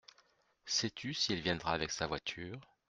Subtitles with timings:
[0.65, 2.59] Sais-tu si elle viendra avec sa voiture?…